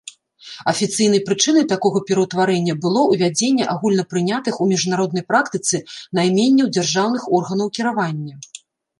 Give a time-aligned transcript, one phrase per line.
[0.69, 5.81] Афіцыйнай прычынай такога пераўтварэння было ўвядзенне агульнапрынятых у міжнароднай практыцы
[6.21, 8.35] найменняў дзяржаўных органаў кіравання.